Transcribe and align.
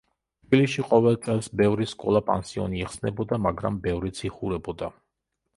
თბილისში 0.45 0.85
ყოველ 0.93 1.17
წელს 1.27 1.49
ბევრი 1.61 1.87
სკოლა-პანსიონი 1.91 2.81
იხსნებოდა, 2.87 3.39
მაგრამ 3.47 3.81
ბევრიც 3.87 4.27
იხურებოდა. 4.31 4.95